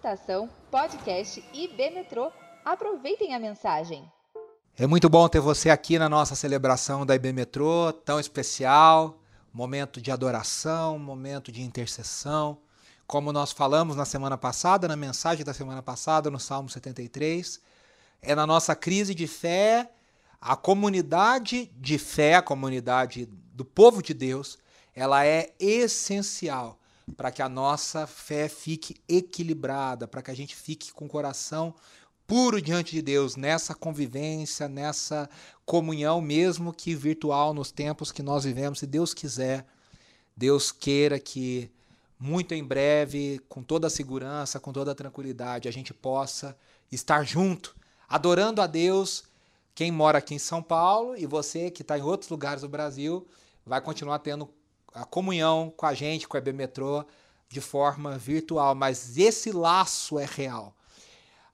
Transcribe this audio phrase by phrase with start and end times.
[0.00, 2.32] Estação Podcast IB Metrô.
[2.64, 4.10] Aproveitem a mensagem.
[4.74, 9.18] É muito bom ter você aqui na nossa celebração da IB Metrô, tão especial,
[9.52, 12.56] momento de adoração, momento de intercessão.
[13.06, 17.60] Como nós falamos na semana passada, na mensagem da semana passada, no Salmo 73,
[18.22, 19.92] é na nossa crise de fé,
[20.40, 24.56] a comunidade de fé, a comunidade do povo de Deus,
[24.94, 26.79] ela é essencial
[27.16, 31.74] para que a nossa fé fique equilibrada, para que a gente fique com o coração
[32.26, 35.28] puro diante de Deus, nessa convivência, nessa
[35.66, 38.78] comunhão, mesmo que virtual, nos tempos que nós vivemos.
[38.78, 39.66] Se Deus quiser,
[40.36, 41.70] Deus queira que
[42.20, 46.56] muito em breve, com toda a segurança, com toda a tranquilidade, a gente possa
[46.92, 47.74] estar junto,
[48.08, 49.24] adorando a Deus.
[49.74, 53.26] Quem mora aqui em São Paulo e você que está em outros lugares do Brasil
[53.66, 54.48] vai continuar tendo
[54.94, 57.04] a comunhão com a gente, com a EB Metrô,
[57.48, 60.74] de forma virtual, mas esse laço é real.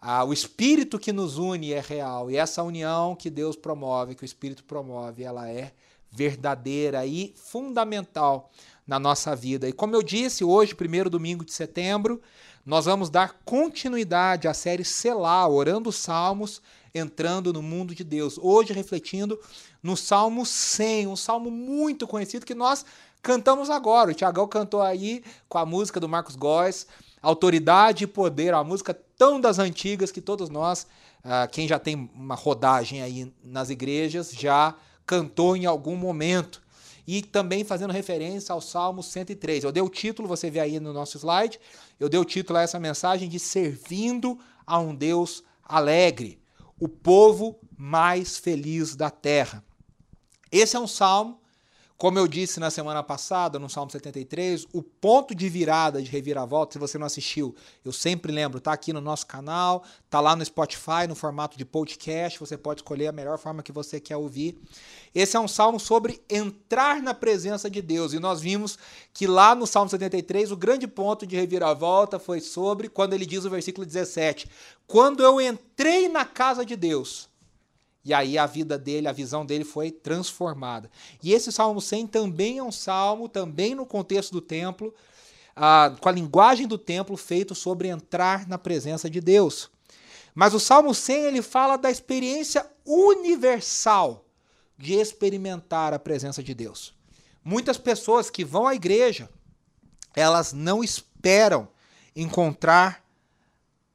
[0.01, 4.23] Ah, o espírito que nos une é real e essa união que Deus promove, que
[4.23, 5.73] o Espírito promove, ela é
[6.11, 8.51] verdadeira e fundamental
[8.87, 9.69] na nossa vida.
[9.69, 12.21] E como eu disse, hoje, primeiro domingo de setembro,
[12.65, 16.63] nós vamos dar continuidade à série Selar, orando os salmos,
[16.95, 18.39] entrando no mundo de Deus.
[18.39, 19.39] Hoje refletindo
[19.83, 22.85] no Salmo 100, um salmo muito conhecido que nós
[23.27, 24.13] cantamos agora.
[24.13, 26.87] O Tiagão cantou aí com a música do Marcos Góes,
[27.21, 30.87] Autoridade e Poder, uma música tão das antigas que todos nós,
[31.25, 36.63] ah, quem já tem uma rodagem aí nas igrejas, já cantou em algum momento.
[37.05, 39.65] E também fazendo referência ao Salmo 103.
[39.65, 41.59] Eu dei o título, você vê aí no nosso slide,
[41.99, 46.41] eu dei o título a essa mensagem de Servindo a um Deus Alegre,
[46.79, 49.65] o povo mais feliz da terra.
[50.53, 51.41] Esse é um salmo
[51.99, 56.75] como eu disse na semana passada, no Salmo 73, o ponto de virada de reviravolta,
[56.75, 60.45] se você não assistiu, eu sempre lembro, tá aqui no nosso canal, tá lá no
[60.45, 64.59] Spotify, no formato de podcast, você pode escolher a melhor forma que você quer ouvir.
[65.15, 68.79] Esse é um salmo sobre entrar na presença de Deus, e nós vimos
[69.15, 73.47] que lá no Salmo 73, o grande ponto de reviravolta foi sobre quando ele diz
[73.47, 74.51] o versículo 17:
[74.87, 77.29] Quando eu entrei na casa de Deus,
[78.07, 80.89] e aí a vida dele, a visão dele foi transformada.
[81.21, 84.95] E esse Salmo 100 também é um salmo, também no contexto do templo,
[85.57, 89.69] ah, com a linguagem do templo, feito sobre entrar na presença de Deus.
[90.37, 94.25] Mas o Salmo 100 ele fala da experiência universal
[94.79, 96.95] de experimentar a presença de Deus.
[97.43, 99.29] Muitas pessoas que vão à igreja,
[100.15, 101.67] elas não esperam
[102.15, 103.05] encontrar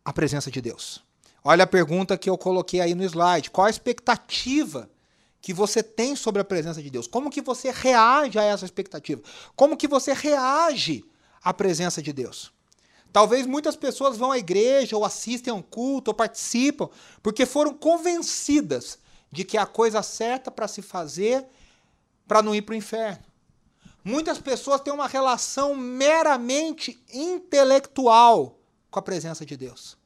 [0.03, 1.01] a presença de Deus.
[1.43, 3.49] Olha a pergunta que eu coloquei aí no slide.
[3.49, 4.89] Qual a expectativa
[5.41, 7.07] que você tem sobre a presença de Deus?
[7.07, 9.21] Como que você reage a essa expectativa?
[9.55, 11.03] Como que você reage
[11.43, 12.51] à presença de Deus?
[13.11, 16.89] Talvez muitas pessoas vão à igreja ou assistem a um culto ou participam
[17.23, 18.99] porque foram convencidas
[19.31, 21.45] de que é a coisa certa para se fazer
[22.27, 23.23] para não ir para o inferno.
[24.03, 28.59] Muitas pessoas têm uma relação meramente intelectual
[28.89, 30.00] com a presença de Deus.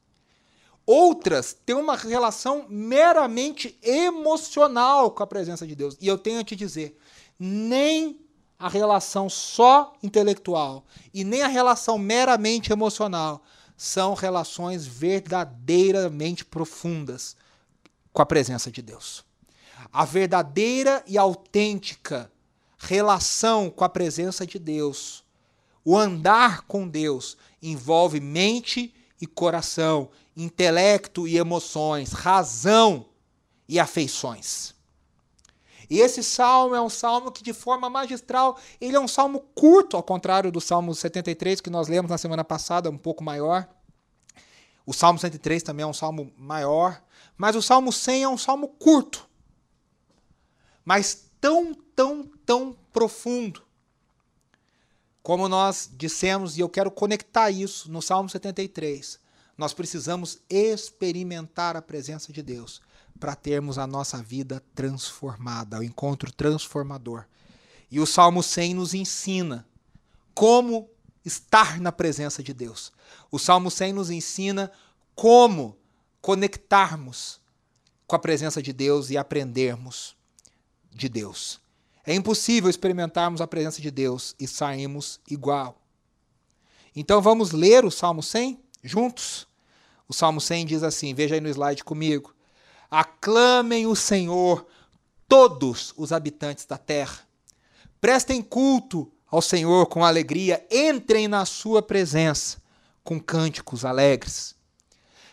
[0.86, 5.96] Outras têm uma relação meramente emocional com a presença de Deus.
[6.00, 6.96] E eu tenho a te dizer,
[7.38, 8.24] nem
[8.58, 13.42] a relação só intelectual e nem a relação meramente emocional
[13.76, 17.36] são relações verdadeiramente profundas
[18.12, 19.24] com a presença de Deus.
[19.92, 22.30] A verdadeira e autêntica
[22.78, 25.24] relação com a presença de Deus,
[25.84, 33.06] o andar com Deus, envolve mente e coração, intelecto e emoções, razão
[33.68, 34.74] e afeições.
[35.88, 39.96] E esse salmo é um salmo que, de forma magistral, ele é um salmo curto,
[39.96, 43.68] ao contrário do Salmo 73, que nós lemos na semana passada, um pouco maior.
[44.84, 47.00] O Salmo 103 também é um salmo maior.
[47.36, 49.28] Mas o Salmo 100 é um salmo curto.
[50.84, 53.65] Mas tão, tão, tão profundo.
[55.26, 59.18] Como nós dissemos, e eu quero conectar isso no Salmo 73.
[59.58, 62.80] Nós precisamos experimentar a presença de Deus
[63.18, 67.24] para termos a nossa vida transformada, o encontro transformador.
[67.90, 69.66] E o Salmo 100 nos ensina
[70.32, 70.88] como
[71.24, 72.92] estar na presença de Deus.
[73.28, 74.70] O Salmo 100 nos ensina
[75.12, 75.76] como
[76.20, 77.40] conectarmos
[78.06, 80.16] com a presença de Deus e aprendermos
[80.88, 81.65] de Deus.
[82.06, 85.82] É impossível experimentarmos a presença de Deus e sairmos igual.
[86.94, 89.46] Então vamos ler o Salmo 100 juntos?
[90.08, 92.34] O Salmo 100 diz assim: veja aí no slide comigo.
[92.88, 94.64] Aclamem o Senhor,
[95.28, 97.18] todos os habitantes da terra.
[98.00, 102.62] Prestem culto ao Senhor com alegria, entrem na sua presença
[103.02, 104.54] com cânticos alegres.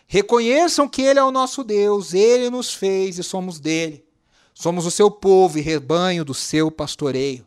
[0.08, 4.03] Reconheçam que Ele é o nosso Deus, Ele nos fez e somos dele.
[4.64, 7.46] Somos o seu povo e rebanho do seu pastoreio.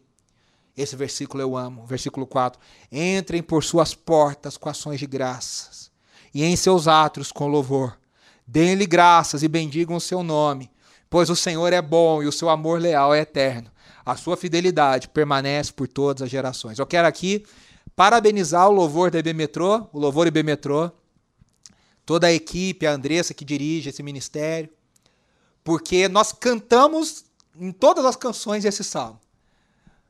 [0.77, 1.87] Esse versículo eu amo.
[1.87, 2.61] Versículo 4.
[2.93, 5.91] Entrem por suas portas com ações de graças,
[6.35, 7.97] e em seus átrios com louvor.
[8.47, 10.71] Deem-lhe graças e bendigam o seu nome,
[11.09, 13.71] pois o Senhor é bom e o seu amor leal é eterno.
[14.05, 16.79] A sua fidelidade permanece por todas as gerações.
[16.79, 17.47] Eu quero aqui
[17.97, 20.91] parabenizar o louvor da IB Metrô, o louvor IB Metrô,
[22.05, 24.69] toda a equipe, a Andressa que dirige esse ministério,
[25.67, 27.25] porque nós cantamos
[27.59, 29.19] em todas as canções esse salmo.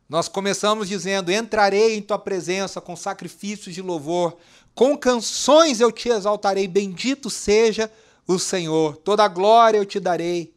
[0.06, 4.36] Nós começamos dizendo: Entrarei em tua presença com sacrifícios de louvor,
[4.74, 7.90] com canções eu te exaltarei, bendito seja
[8.28, 10.54] o Senhor, toda a glória eu te darei.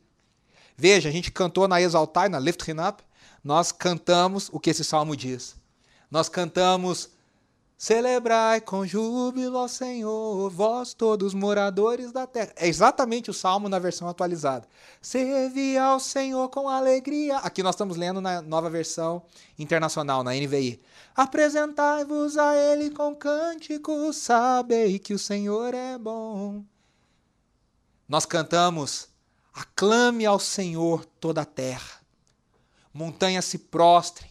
[0.76, 3.02] Veja, a gente cantou na Exaltai, na Lift Up,
[3.42, 5.56] nós cantamos o que esse salmo diz.
[6.12, 7.10] Nós cantamos
[7.82, 12.52] Celebrai com júbilo ao Senhor, vós todos moradores da terra.
[12.58, 14.68] É exatamente o salmo na versão atualizada.
[15.02, 17.38] Servi ao Senhor com alegria.
[17.38, 19.24] Aqui nós estamos lendo na nova versão
[19.58, 20.82] internacional, na NVI.
[21.16, 26.62] Apresentai-vos a Ele com cânticos, sabei que o Senhor é bom.
[28.10, 29.08] Nós cantamos,
[29.54, 32.02] aclame ao Senhor toda a terra.
[32.94, 34.30] Montanhas se prostrem,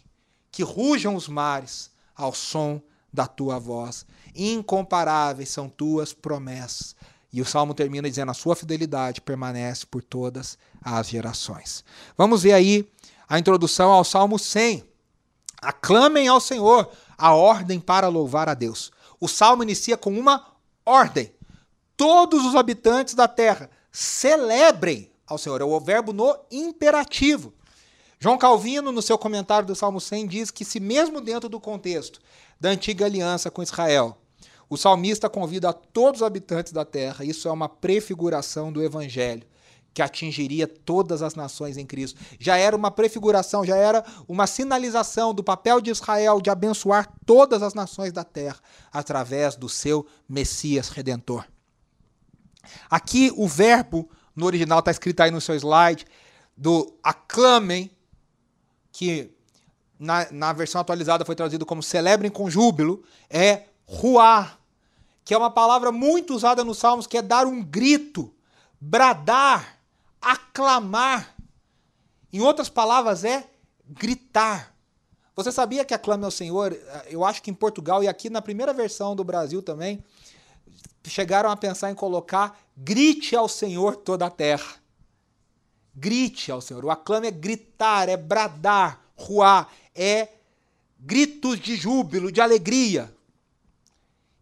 [0.53, 4.06] que rujam os mares ao som da tua voz.
[4.34, 6.94] Incomparáveis são tuas promessas.
[7.32, 11.84] E o salmo termina dizendo: A sua fidelidade permanece por todas as gerações.
[12.16, 12.90] Vamos ver aí
[13.28, 14.84] a introdução ao salmo 100.
[15.60, 18.93] Aclamem ao Senhor a ordem para louvar a Deus.
[19.20, 20.46] O salmo inicia com uma
[20.87, 21.32] ordem.
[21.96, 25.60] Todos os habitantes da terra celebrem ao Senhor.
[25.60, 27.52] É o verbo no imperativo.
[28.20, 32.20] João Calvino, no seu comentário do Salmo 100, diz que, se mesmo dentro do contexto
[32.60, 34.16] da antiga aliança com Israel,
[34.69, 39.46] o salmista convida a todos os habitantes da terra, isso é uma prefiguração do evangelho
[39.94, 42.20] que atingiria todas as nações em Cristo.
[42.38, 47.62] Já era uma prefiguração, já era uma sinalização do papel de Israel de abençoar todas
[47.62, 48.60] as nações da terra
[48.93, 51.44] através do seu Messias redentor.
[52.88, 56.06] Aqui o verbo no original está escrito aí no seu slide
[56.56, 57.90] do aclamem
[58.93, 59.32] que
[59.99, 64.59] na, na versão atualizada foi traduzido como celebrem com júbilo, é ruar,
[65.25, 68.33] que é uma palavra muito usada nos Salmos, que é dar um grito,
[68.81, 69.79] bradar,
[70.21, 71.35] aclamar.
[72.33, 73.47] Em outras palavras, é
[73.87, 74.75] gritar.
[75.35, 76.77] Você sabia que aclame ao Senhor?
[77.09, 80.03] Eu acho que em Portugal e aqui na primeira versão do Brasil também,
[81.05, 84.77] chegaram a pensar em colocar grite ao Senhor toda a terra.
[85.94, 86.85] Grite ao Senhor.
[86.85, 89.69] O aclame é gritar, é bradar, ruar,
[89.99, 90.33] é
[90.99, 93.12] gritos de júbilo, de alegria.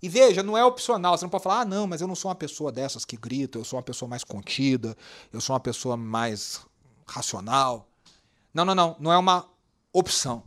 [0.02, 1.16] E veja, não é opcional.
[1.16, 3.58] Você não pode falar, ah, não, mas eu não sou uma pessoa dessas que grita,
[3.58, 4.96] eu sou uma pessoa mais contida,
[5.32, 6.60] eu sou uma pessoa mais
[7.06, 7.88] racional.
[8.52, 8.96] Não, não, não.
[9.00, 9.48] Não é uma
[9.92, 10.42] opção.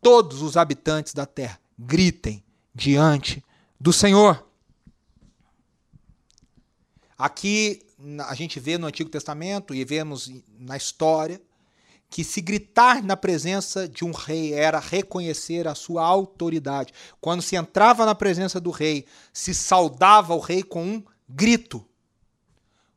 [0.00, 2.42] Todos os habitantes da terra gritem
[2.74, 3.44] diante
[3.80, 4.46] do Senhor.
[7.18, 7.82] Aqui
[8.26, 11.40] a gente vê no Antigo Testamento e vemos na história
[12.14, 16.94] que se gritar na presença de um rei era reconhecer a sua autoridade.
[17.20, 21.84] Quando se entrava na presença do rei, se saudava o rei com um grito,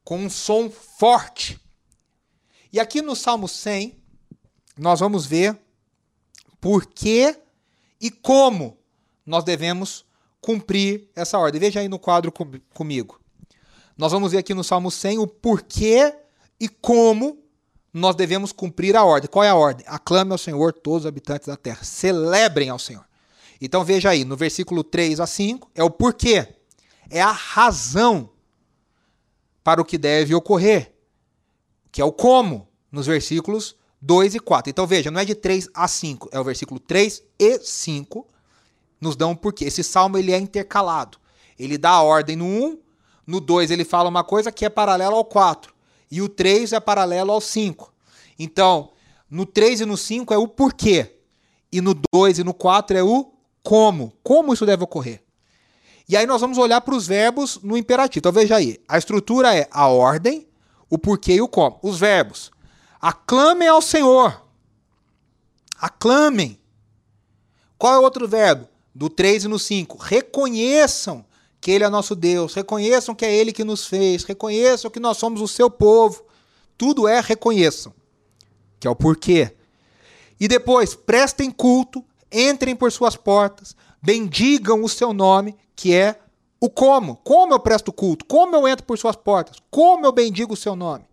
[0.04, 1.60] com um som forte.
[2.72, 3.98] E aqui no Salmo 100,
[4.78, 5.60] nós vamos ver
[6.62, 7.36] por que
[8.00, 8.78] e como
[9.26, 10.06] nós devemos
[10.40, 11.60] cumprir essa ordem.
[11.60, 12.32] Veja aí no quadro
[12.72, 13.20] comigo.
[13.98, 16.14] Nós vamos ver aqui no Salmo 100 o porquê
[16.60, 17.47] e como
[17.94, 19.30] nós devemos cumprir a ordem.
[19.30, 19.86] Qual é a ordem?
[19.88, 21.84] Aclame ao Senhor todos os habitantes da terra.
[21.84, 23.06] Celebrem ao Senhor.
[23.60, 26.48] Então veja aí, no versículo 3 a 5, é o porquê.
[27.10, 28.30] É a razão
[29.64, 30.94] para o que deve ocorrer.
[31.92, 34.70] Que é o como, nos versículos 2 e 4.
[34.70, 38.28] Então veja, não é de 3 a 5, é o versículo 3 e 5
[39.02, 39.66] nos dão um porquê.
[39.66, 41.18] Esse salmo ele é intercalado.
[41.58, 42.80] Ele dá a ordem no 1
[43.28, 45.76] no 2 ele fala uma coisa que é paralela ao 4.
[46.10, 47.94] E o 3 é paralelo ao 5.
[48.40, 48.92] Então,
[49.30, 51.18] no 3 e no 5 é o porquê.
[51.72, 54.14] E no 2 e no 4 é o como.
[54.24, 55.22] Como isso deve ocorrer.
[56.08, 58.20] E aí nós vamos olhar para os verbos no imperativo.
[58.20, 58.80] Então veja aí.
[58.88, 60.48] A estrutura é a ordem,
[60.90, 61.78] o porquê e o como.
[61.84, 62.50] Os verbos.
[63.02, 64.42] Aclamem ao Senhor.
[65.78, 66.58] Aclamem.
[67.78, 68.68] Qual é o outro verbo?
[68.96, 69.98] Do 3 e no 5.
[69.98, 71.26] Reconheçam
[71.60, 75.18] que Ele é nosso Deus, reconheçam que é Ele que nos fez, reconheçam que nós
[75.18, 76.24] somos o seu povo.
[76.78, 77.94] Tudo é reconheçam,
[78.80, 79.56] que é o porquê.
[80.40, 86.20] E depois, prestem culto, entrem por suas portas, bendigam o seu nome, que é
[86.60, 90.54] o como, como eu presto culto, como eu entro por suas portas, como eu bendigo
[90.54, 91.06] o seu nome.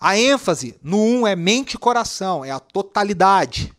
[0.00, 3.72] A ênfase no 1 um é mente e coração, é a totalidade.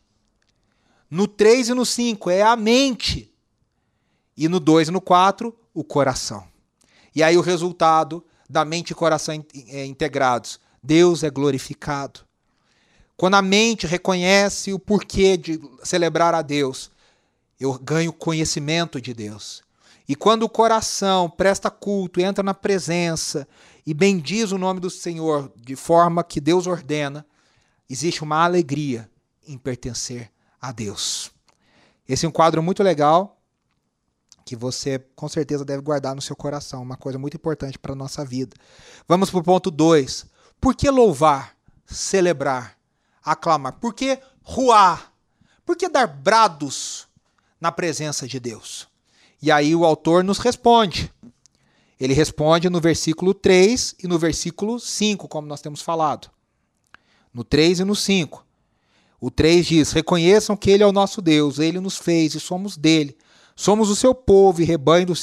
[1.10, 3.33] No 3 e no 5 é a mente.
[4.36, 6.48] E no 2 e no 4, o coração.
[7.16, 10.60] E aí o resultado da mente e coração é, integrados.
[10.82, 12.22] Deus é glorificado.
[13.16, 16.92] Quando a mente reconhece o porquê de celebrar a Deus,
[17.60, 19.64] eu ganho conhecimento de Deus.
[20.08, 23.48] E quando o coração presta culto, entra na presença
[23.86, 27.26] e bendiz o nome do Senhor de forma que Deus ordena,
[27.90, 29.10] existe uma alegria
[29.48, 30.30] em pertencer
[30.62, 31.32] a Deus.
[32.08, 33.42] Esse é um quadro muito legal
[34.46, 37.96] que você com certeza deve guardar no seu coração, uma coisa muito importante para a
[37.96, 38.56] nossa vida.
[39.08, 40.26] Vamos para o ponto 2.
[40.60, 42.78] Por que louvar, celebrar,
[43.24, 43.74] aclamar?
[43.74, 45.14] Por que ruar?
[45.66, 47.08] Por que dar brados
[47.60, 48.88] na presença de Deus?
[49.42, 51.12] E aí o autor nos responde.
[52.00, 56.30] Ele responde no versículo 3 e no versículo 5, como nós temos falado.
[57.34, 58.46] No 3 e no 5.
[59.20, 62.76] O 3 diz: Reconheçam que Ele é o nosso Deus, Ele nos fez e somos
[62.76, 63.18] dele.
[63.56, 65.14] Somos o seu povo e rebanho do,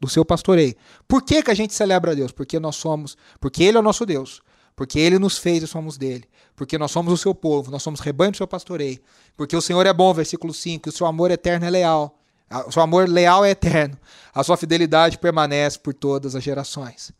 [0.00, 0.74] do seu pastoreio.
[1.08, 2.32] Por que, que a gente celebra a Deus?
[2.32, 4.42] Porque nós somos, porque Ele é o nosso Deus,
[4.76, 8.00] porque Ele nos fez e somos dele, porque nós somos o seu povo, nós somos
[8.00, 9.00] rebanho do seu pastoreio,
[9.36, 12.18] porque o Senhor é bom, versículo 5, e o seu amor eterno é leal.
[12.66, 13.96] O seu amor leal é eterno.
[14.34, 17.12] A sua fidelidade permanece por todas as gerações.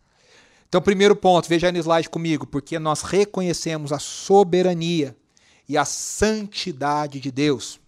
[0.69, 5.17] Então, primeiro ponto, veja aí no slide comigo, porque nós reconhecemos a soberania
[5.69, 7.80] e a santidade de Deus.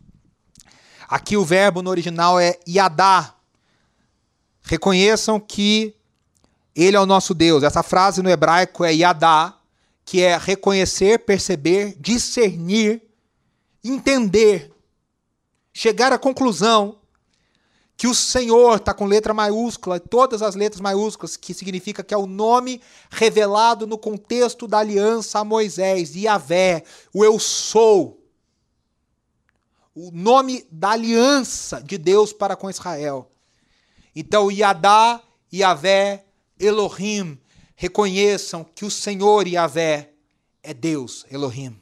[1.12, 3.34] Aqui o verbo no original é yadá.
[4.62, 5.94] Reconheçam que
[6.74, 7.62] ele é o nosso Deus.
[7.62, 9.54] Essa frase no hebraico é yadá,
[10.06, 13.02] que é reconhecer, perceber, discernir,
[13.84, 14.72] entender,
[15.70, 16.96] chegar à conclusão
[17.94, 22.16] que o Senhor está com letra maiúscula, todas as letras maiúsculas, que significa que é
[22.16, 28.21] o nome revelado no contexto da aliança a Moisés, Yahvé, o Eu Sou.
[29.94, 33.30] O nome da aliança de Deus para com Israel.
[34.14, 35.20] Então, Yadá,
[35.52, 36.24] Yahvé,
[36.58, 37.38] Elohim,
[37.76, 40.12] reconheçam que o Senhor Yahvé
[40.62, 41.78] é Deus, Elohim.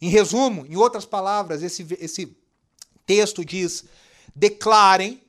[0.00, 2.36] Em resumo, em outras palavras, esse, esse
[3.06, 3.84] texto diz
[4.34, 5.22] declarem,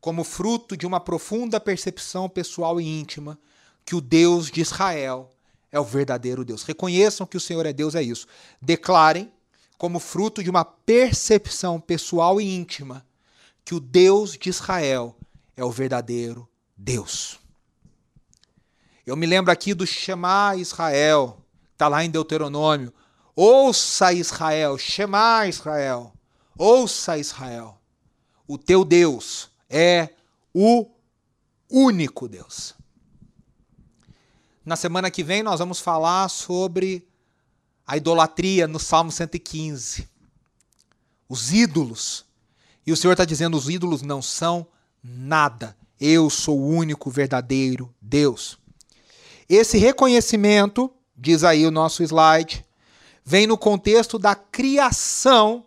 [0.00, 3.38] como fruto de uma profunda percepção pessoal e íntima,
[3.84, 5.30] que o Deus de Israel
[5.70, 6.62] é o verdadeiro Deus.
[6.62, 8.26] Reconheçam que o Senhor é Deus, é isso.
[8.60, 9.30] Declarem,
[9.78, 13.06] como fruto de uma percepção pessoal e íntima,
[13.64, 15.16] que o Deus de Israel
[15.56, 17.38] é o verdadeiro Deus.
[19.06, 21.38] Eu me lembro aqui do Shema Israel,
[21.72, 22.92] está lá em Deuteronômio.
[23.34, 26.12] Ouça Israel, Shema Israel,
[26.58, 27.78] ouça Israel
[28.48, 30.08] o teu Deus é
[30.54, 30.90] o
[31.70, 32.74] único Deus.
[34.64, 37.06] Na semana que vem nós vamos falar sobre
[37.88, 40.06] a idolatria no Salmo 115.
[41.26, 42.26] Os ídolos.
[42.86, 44.66] E o Senhor está dizendo: os ídolos não são
[45.02, 45.74] nada.
[45.98, 48.58] Eu sou o único verdadeiro Deus.
[49.48, 52.62] Esse reconhecimento, diz aí o nosso slide,
[53.24, 55.64] vem no contexto da criação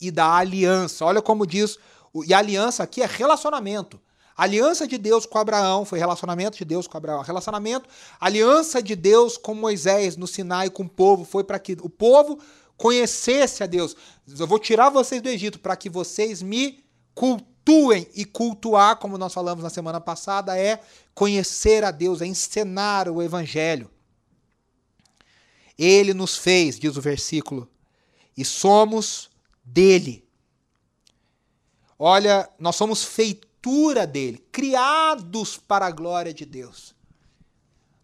[0.00, 1.04] e da aliança.
[1.04, 1.78] Olha como diz
[2.26, 4.00] e aliança aqui é relacionamento.
[4.40, 7.20] Aliança de Deus com Abraão foi relacionamento de Deus com Abraão.
[7.20, 7.86] Relacionamento,
[8.18, 12.38] aliança de Deus com Moisés no Sinai com o povo foi para que o povo
[12.74, 13.94] conhecesse a Deus.
[14.26, 16.82] Eu vou tirar vocês do Egito para que vocês me
[17.14, 20.80] cultuem e cultuar, como nós falamos na semana passada, é
[21.14, 23.90] conhecer a Deus, é encenar o evangelho.
[25.76, 27.68] Ele nos fez, diz o versículo,
[28.34, 29.28] e somos
[29.62, 30.26] dele.
[31.98, 33.04] Olha, nós somos
[33.60, 36.94] feitura dele, criados para a glória de Deus.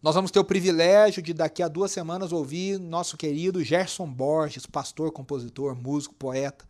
[0.03, 4.67] Nós vamos ter o privilégio de daqui a duas semanas ouvir nosso querido Gerson Borges,
[4.67, 6.65] pastor, compositor, músico, poeta.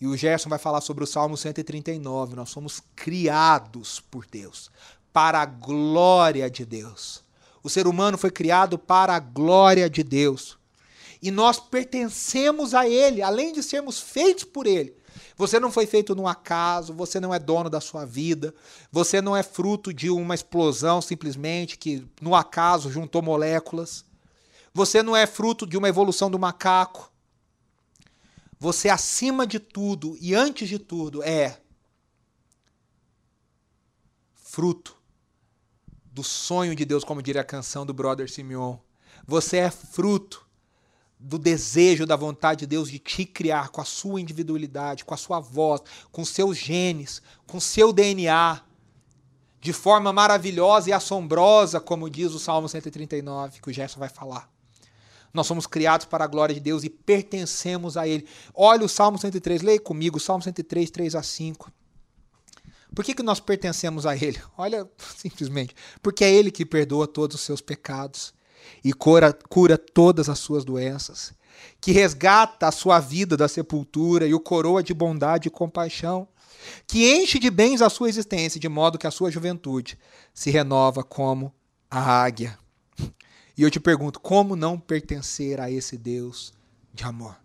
[0.00, 2.34] E o Gerson vai falar sobre o Salmo 139.
[2.34, 4.70] Nós somos criados por Deus,
[5.12, 7.22] para a glória de Deus.
[7.62, 10.58] O ser humano foi criado para a glória de Deus.
[11.22, 14.94] E nós pertencemos a Ele, além de sermos feitos por Ele.
[15.36, 18.54] Você não foi feito no acaso, você não é dono da sua vida,
[18.90, 24.04] você não é fruto de uma explosão simplesmente que no acaso juntou moléculas.
[24.72, 27.10] Você não é fruto de uma evolução do macaco.
[28.58, 31.60] Você, acima de tudo e antes de tudo, é
[34.34, 34.96] fruto
[36.04, 38.78] do sonho de Deus, como diria a canção do brother Simeon.
[39.26, 40.43] Você é fruto
[41.24, 45.16] do desejo, da vontade de Deus de te criar com a sua individualidade, com a
[45.16, 45.80] sua voz,
[46.12, 48.60] com seus genes, com seu DNA,
[49.58, 54.50] de forma maravilhosa e assombrosa, como diz o Salmo 139, que o Gerson vai falar.
[55.32, 58.28] Nós somos criados para a glória de Deus e pertencemos a Ele.
[58.54, 61.72] Olha o Salmo 103, leia comigo, Salmo 103, 3 a 5.
[62.94, 64.40] Por que, que nós pertencemos a Ele?
[64.58, 68.34] Olha, simplesmente, porque é Ele que perdoa todos os seus pecados
[68.82, 71.32] e cura, cura todas as suas doenças,
[71.80, 76.28] que resgata a sua vida da sepultura e o coroa de bondade e compaixão,
[76.86, 79.98] que enche de bens a sua existência, de modo que a sua juventude
[80.32, 81.52] se renova como
[81.90, 82.58] a águia.
[83.56, 86.52] E eu te pergunto, como não pertencer a esse Deus
[86.92, 87.36] de amor?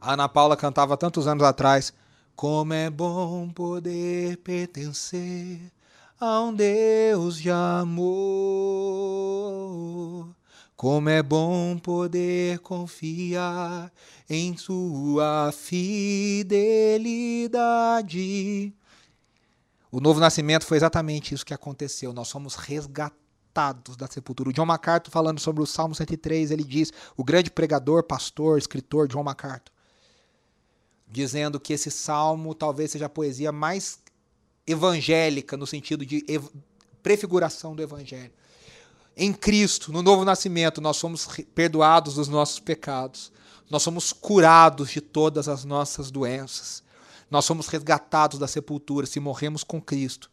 [0.00, 1.92] A Ana Paula cantava tantos anos atrás:
[2.34, 5.60] Como é bom poder pertencer
[6.20, 7.96] a um Deus de amor.
[10.76, 13.90] Como é bom poder confiar
[14.28, 16.60] em Sua fidelidade.
[19.90, 22.12] O novo nascimento foi exatamente isso que aconteceu.
[22.12, 24.50] Nós somos resgatados da sepultura.
[24.50, 29.08] O John MacArthur, falando sobre o Salmo 103, ele diz: o grande pregador, pastor, escritor
[29.08, 29.72] John MacArthur,
[31.08, 33.98] dizendo que esse salmo talvez seja a poesia mais
[34.70, 36.24] evangélica, no sentido de
[37.02, 38.32] prefiguração do evangelho.
[39.16, 43.32] Em Cristo, no novo nascimento, nós somos perdoados dos nossos pecados.
[43.68, 46.82] Nós somos curados de todas as nossas doenças.
[47.30, 49.06] Nós somos resgatados da sepultura.
[49.06, 50.30] Se morremos com Cristo,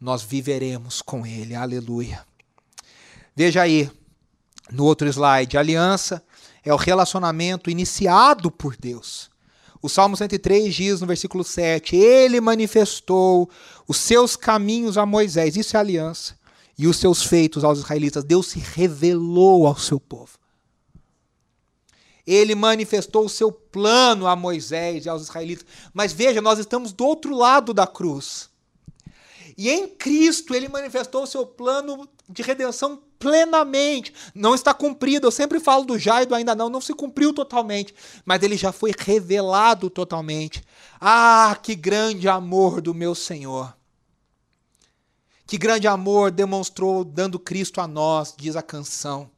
[0.00, 1.54] nós viveremos com Ele.
[1.54, 2.26] Aleluia.
[3.34, 3.90] Veja aí,
[4.70, 6.22] no outro slide, aliança
[6.64, 9.30] é o relacionamento iniciado por Deus.
[9.82, 13.48] O Salmo 103 diz no versículo 7: Ele manifestou
[13.86, 16.38] os seus caminhos a Moisés, isso é aliança,
[16.78, 18.24] e os seus feitos aos israelitas.
[18.24, 20.38] Deus se revelou ao seu povo.
[22.26, 25.64] Ele manifestou o seu plano a Moisés e aos israelitas.
[25.94, 28.50] Mas veja, nós estamos do outro lado da cruz.
[29.56, 34.12] E em Cristo ele manifestou o seu plano de redenção plenamente.
[34.34, 35.26] Não está cumprido.
[35.26, 36.68] Eu sempre falo do já e do ainda não.
[36.68, 37.94] Não se cumpriu totalmente.
[38.24, 40.62] Mas ele já foi revelado totalmente.
[41.00, 43.76] Ah, que grande amor do meu Senhor.
[45.46, 49.30] Que grande amor demonstrou dando Cristo a nós, diz a canção.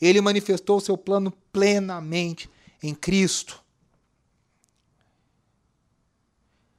[0.00, 2.48] Ele manifestou o seu plano plenamente
[2.82, 3.60] em Cristo.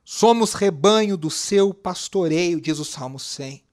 [0.03, 3.63] Somos rebanho do seu pastoreio, diz o Salmo 100.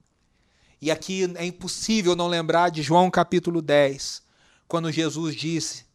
[0.81, 4.21] E aqui é impossível não lembrar de João capítulo 10,
[4.67, 5.85] quando Jesus disse: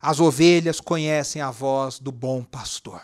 [0.00, 3.02] As ovelhas conhecem a voz do bom pastor.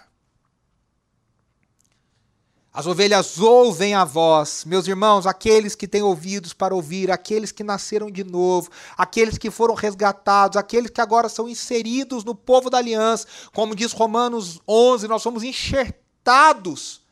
[2.73, 7.63] As ovelhas ouvem a voz, meus irmãos, aqueles que têm ouvidos para ouvir, aqueles que
[7.63, 12.79] nasceram de novo, aqueles que foram resgatados, aqueles que agora são inseridos no povo da
[12.79, 17.04] aliança, como diz Romanos 11, nós somos enxertados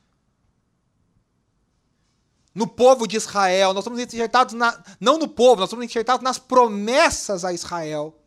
[2.54, 6.38] no povo de Israel, nós somos enxertados na, não no povo, nós somos enxertados nas
[6.38, 8.18] promessas a Israel.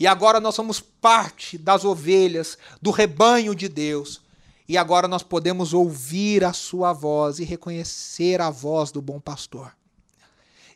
[0.00, 4.20] E agora nós somos parte das ovelhas, do rebanho de Deus.
[4.68, 9.74] E agora nós podemos ouvir a sua voz e reconhecer a voz do bom pastor.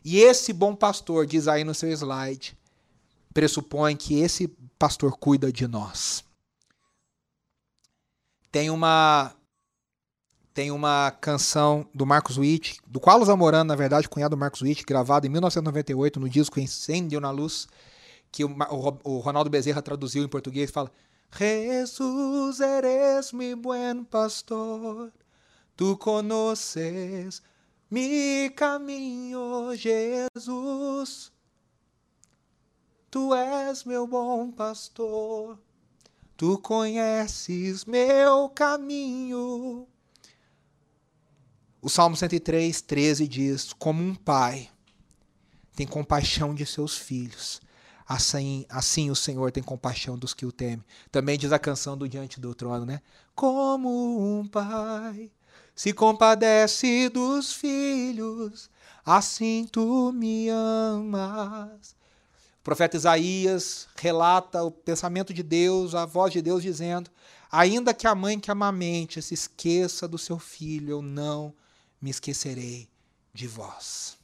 [0.03, 2.57] E esse bom pastor, diz aí no seu slide,
[3.33, 6.25] pressupõe que esse pastor cuida de nós.
[8.51, 9.33] Tem uma
[10.53, 14.83] tem uma canção do Marcos Witt, do Carlos Zamorano, na verdade, cunhado do Marcos Witt,
[14.85, 17.67] gravado em 1998 no disco Incêndio na Luz,
[18.31, 20.91] que o, o, o Ronaldo Bezerra traduziu em português e fala:
[21.35, 25.11] Jesus eres mi buen pastor,
[25.75, 27.41] tu conoces
[27.89, 31.31] mi caminho, Jesus.
[33.09, 35.57] Tu és meu bom pastor,
[36.35, 39.87] tu conheces meu caminho.
[41.85, 44.69] O Salmo 103, 13 diz: Como um pai
[45.75, 47.61] tem compaixão de seus filhos,
[48.07, 50.81] assim, assim o Senhor tem compaixão dos que o temem.
[51.11, 53.01] Também diz a canção do Diante do Trono, né?
[53.35, 55.29] Como um pai
[55.75, 58.69] se compadece dos filhos,
[59.05, 61.97] assim tu me amas.
[62.61, 67.11] O profeta Isaías relata o pensamento de Deus, a voz de Deus dizendo:
[67.51, 71.53] Ainda que a mãe que amamente se esqueça do seu filho, eu não
[72.03, 72.89] me esquecerei
[73.33, 74.19] de vós.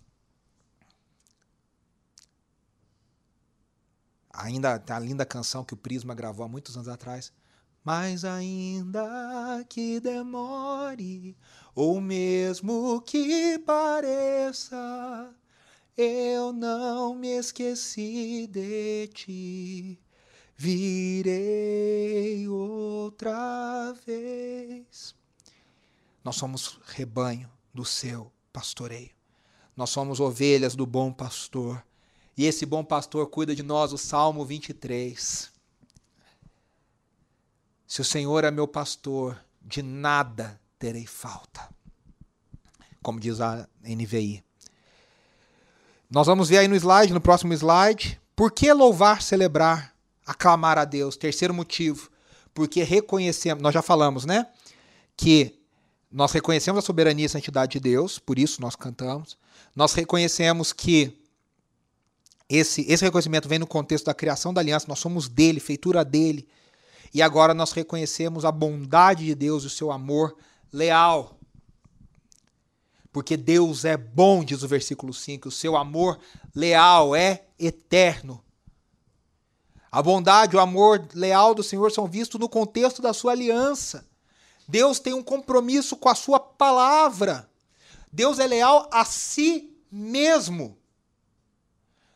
[4.34, 7.32] Ainda a linda canção que o Prisma gravou há muitos anos atrás.
[7.82, 11.38] Mas ainda que demore,
[11.74, 15.34] ou mesmo que pareça,
[15.96, 19.98] eu não me esqueci de ti.
[20.58, 25.16] Virei outra vez.
[26.22, 29.12] Nós somos rebanho do seu pastoreio.
[29.76, 31.84] Nós somos ovelhas do bom pastor.
[32.36, 35.52] E esse bom pastor cuida de nós, o Salmo 23.
[37.88, 41.70] Se o Senhor é meu pastor, de nada terei falta.
[43.02, 44.44] Como diz a NVI.
[46.10, 49.94] Nós vamos ver aí no slide, no próximo slide, por que louvar, celebrar,
[50.26, 51.16] aclamar a Deus?
[51.16, 52.10] Terceiro motivo,
[52.54, 54.48] porque reconhecemos, nós já falamos, né?
[55.16, 55.59] Que
[56.12, 59.38] nós reconhecemos a soberania e santidade de Deus, por isso nós cantamos.
[59.76, 61.16] Nós reconhecemos que
[62.50, 66.48] esse, esse reconhecimento vem no contexto da criação da aliança, nós somos dele, feitura dele.
[67.14, 70.36] E agora nós reconhecemos a bondade de Deus e o seu amor
[70.74, 71.38] leal.
[73.12, 76.20] Porque Deus é bom, diz o versículo 5, o seu amor
[76.56, 78.44] leal é eterno.
[79.92, 84.08] A bondade, o amor leal do Senhor são vistos no contexto da sua aliança.
[84.70, 87.50] Deus tem um compromisso com a sua palavra.
[88.12, 90.78] Deus é leal a si mesmo.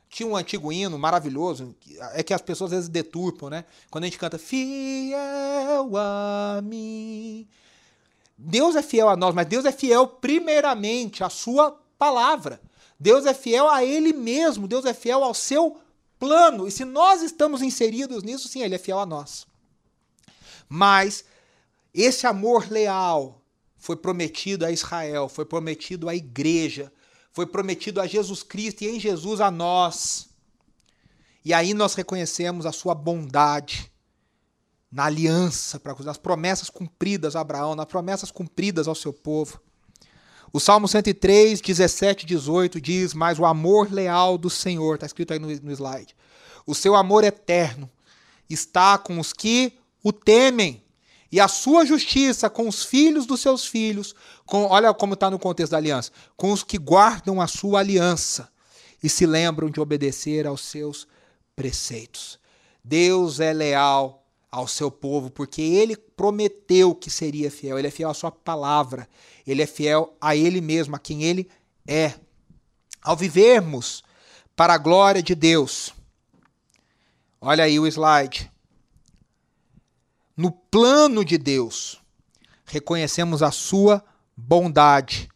[0.07, 1.75] Tinha um antigo hino maravilhoso,
[2.13, 3.65] é que as pessoas às vezes deturpam, né?
[3.89, 7.47] Quando a gente canta Fiel a mim.
[8.37, 12.61] Deus é fiel a nós, mas Deus é fiel primeiramente à sua palavra.
[12.99, 15.77] Deus é fiel a ele mesmo, Deus é fiel ao seu
[16.19, 16.67] plano.
[16.67, 19.47] E se nós estamos inseridos nisso, sim, ele é fiel a nós.
[20.69, 21.25] Mas
[22.01, 23.43] esse amor leal
[23.77, 26.91] foi prometido a Israel, foi prometido à igreja,
[27.31, 30.29] foi prometido a Jesus Cristo e em Jesus a nós.
[31.43, 33.91] E aí nós reconhecemos a sua bondade
[34.91, 39.59] na aliança, nas promessas cumpridas a Abraão, nas promessas cumpridas ao seu povo.
[40.53, 45.33] O Salmo 103, 17 e 18 diz: Mas o amor leal do Senhor, está escrito
[45.33, 46.15] aí no, no slide,
[46.65, 47.89] o seu amor eterno
[48.47, 50.82] está com os que o temem
[51.33, 54.13] e a sua justiça com os filhos dos seus filhos,
[54.45, 58.47] com, olha como está no contexto da aliança, com os que guardam a sua aliança
[59.01, 61.07] e se lembram de obedecer aos seus
[61.55, 62.39] preceitos.
[62.83, 68.11] Deus é leal ao seu povo, porque ele prometeu que seria fiel, ele é fiel
[68.11, 69.09] à sua palavra,
[69.47, 71.49] ele é fiel a ele mesmo, a quem ele
[71.87, 72.13] é.
[73.01, 74.03] Ao vivermos
[74.55, 75.95] para a glória de Deus,
[77.41, 78.52] olha aí o slide
[80.35, 82.01] no plano de Deus,
[82.65, 84.03] reconhecemos a sua
[84.35, 85.29] bondade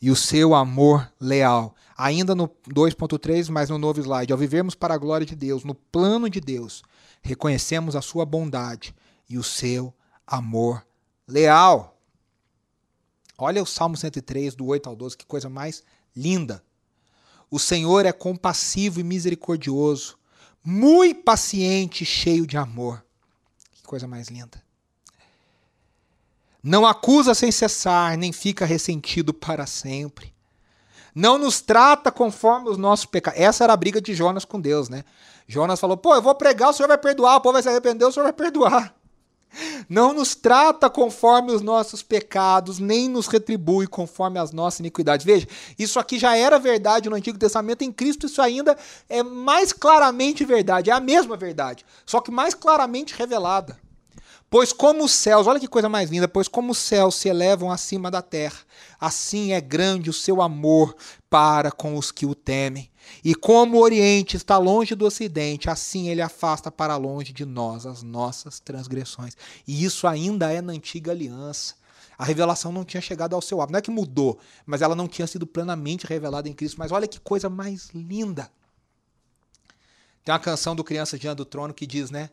[0.00, 1.74] e o seu amor leal.
[1.96, 5.74] Ainda no 2.3, mas no novo slide, ao vivermos para a glória de Deus, no
[5.74, 6.84] plano de Deus,
[7.20, 8.94] reconhecemos a sua bondade
[9.28, 9.92] e o seu
[10.24, 10.86] amor
[11.26, 12.00] leal.
[13.36, 15.82] Olha o Salmo 103, do 8 ao 12, que coisa mais
[16.14, 16.62] linda.
[17.50, 20.16] O Senhor é compassivo e misericordioso,
[20.62, 23.02] muito paciente e cheio de amor
[23.88, 24.62] coisa mais linda.
[26.62, 30.34] Não acusa sem cessar, nem fica ressentido para sempre.
[31.14, 33.40] Não nos trata conforme os nossos pecados.
[33.40, 35.04] Essa era a briga de Jonas com Deus, né?
[35.46, 38.04] Jonas falou: pô, eu vou pregar, o senhor vai perdoar, o povo vai se arrepender,
[38.04, 38.94] o senhor vai perdoar.
[39.88, 45.24] Não nos trata conforme os nossos pecados, nem nos retribui conforme as nossas iniquidades.
[45.24, 48.76] Veja, isso aqui já era verdade no Antigo Testamento, em Cristo isso ainda
[49.08, 53.78] é mais claramente verdade, é a mesma verdade, só que mais claramente revelada.
[54.50, 57.70] Pois como os céus, olha que coisa mais linda, pois como os céus se elevam
[57.70, 58.58] acima da terra,
[58.98, 60.96] assim é grande o seu amor
[61.28, 62.90] para com os que o temem.
[63.22, 67.84] E como o Oriente está longe do Ocidente, assim ele afasta para longe de nós
[67.84, 69.36] as nossas transgressões.
[69.66, 71.74] E isso ainda é na antiga aliança.
[72.16, 73.72] A revelação não tinha chegado ao seu ápice.
[73.72, 76.76] Não é que mudou, mas ela não tinha sido plenamente revelada em Cristo.
[76.78, 78.50] Mas olha que coisa mais linda.
[80.24, 82.30] Tem uma canção do Criança Diante do Trono que diz, né?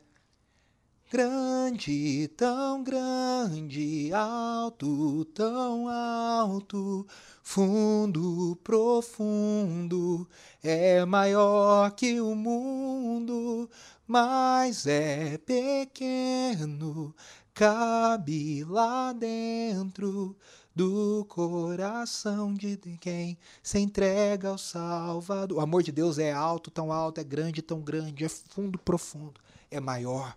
[1.12, 7.06] Grande, tão grande, alto, tão alto,
[7.44, 10.28] fundo, profundo,
[10.64, 13.70] é maior que o mundo,
[14.08, 17.16] mas é pequeno,
[17.54, 20.36] cabe lá dentro
[20.76, 25.60] do coração de quem se entrega ao Salvador.
[25.60, 29.40] O amor de Deus é alto, tão alto, é grande, tão grande, é fundo, profundo,
[29.70, 30.36] é maior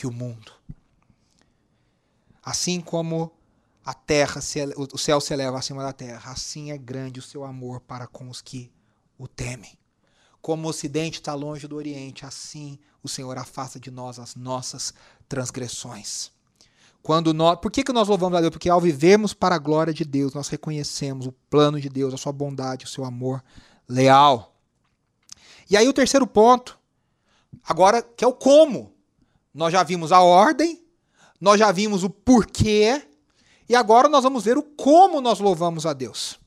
[0.00, 0.50] que o mundo.
[2.42, 3.30] Assim como
[3.84, 4.40] a terra,
[4.78, 8.30] o céu se eleva acima da terra, assim é grande o seu amor para com
[8.30, 8.72] os que
[9.18, 9.78] o temem.
[10.40, 14.94] Como o ocidente está longe do oriente, assim o Senhor afasta de nós as nossas
[15.28, 16.32] transgressões.
[17.02, 18.52] Quando nós, por que, que nós louvamos a Deus?
[18.52, 22.16] Porque ao vivermos para a glória de Deus, nós reconhecemos o plano de Deus, a
[22.16, 23.44] sua bondade, o seu amor
[23.86, 24.56] leal.
[25.68, 26.78] E aí o terceiro ponto,
[27.62, 28.98] agora que é o como.
[29.52, 30.82] Nós já vimos a ordem,
[31.40, 33.02] nós já vimos o porquê,
[33.68, 36.38] e agora nós vamos ver o como nós louvamos a Deus.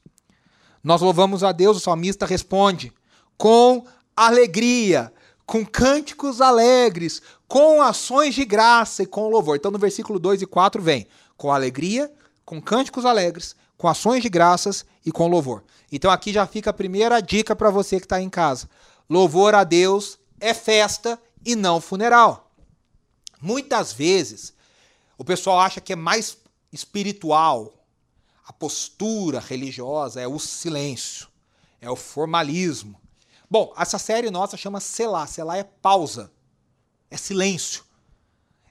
[0.83, 2.91] Nós louvamos a Deus, o salmista responde,
[3.37, 3.85] com
[4.15, 5.11] alegria,
[5.45, 9.55] com cânticos alegres, com ações de graça e com louvor.
[9.55, 12.11] Então no versículo 2 e 4 vem com alegria,
[12.45, 15.63] com cânticos alegres, com ações de graças e com louvor.
[15.91, 18.69] Então aqui já fica a primeira dica para você que está em casa.
[19.09, 22.51] Louvor a Deus é festa e não funeral.
[23.43, 24.53] Muitas vezes
[25.17, 26.37] o pessoal acha que é mais
[26.71, 27.85] espiritual,
[28.47, 31.27] a postura religiosa é o silêncio,
[31.81, 32.97] é o formalismo.
[33.49, 35.27] Bom, essa série nossa chama Selá.
[35.27, 36.31] Selá é pausa,
[37.11, 37.83] é silêncio.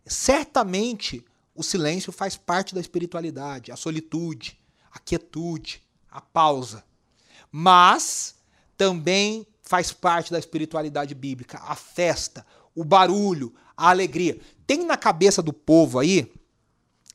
[0.06, 1.22] Certamente
[1.54, 4.58] o silêncio faz parte da espiritualidade, a solitude,
[4.90, 6.82] a quietude, a pausa.
[7.50, 8.36] Mas
[8.74, 14.38] também faz parte da espiritualidade bíblica, a festa, o barulho, a alegria.
[14.66, 16.30] Tem na cabeça do povo aí,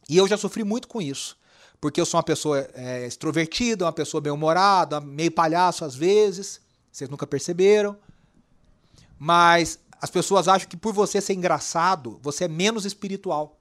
[0.10, 1.38] e eu já sofri muito com isso,
[1.80, 6.60] porque eu sou uma pessoa é, extrovertida, uma pessoa bem-humorada, meio palhaço às vezes,
[6.92, 7.96] vocês nunca perceberam,
[9.20, 13.60] mas as pessoas acham que por você ser engraçado, você é menos espiritual.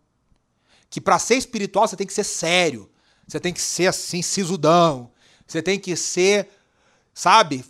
[0.88, 2.90] Que para ser espiritual você tem que ser sério,
[3.28, 5.10] você tem que ser assim, sisudão,
[5.46, 6.48] você tem que ser,
[7.12, 7.62] sabe,